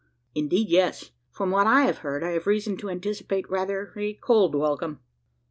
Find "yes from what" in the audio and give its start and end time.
0.69-1.67